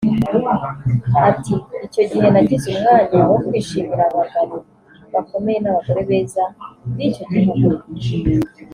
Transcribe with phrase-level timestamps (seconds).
[1.29, 1.53] Ati
[1.85, 4.55] ‘‘Icyo gihe nagize umwanya wo kwishimira abagabo
[5.13, 6.43] bakomeye n’abagore beza
[6.95, 7.67] b’icyo gihugu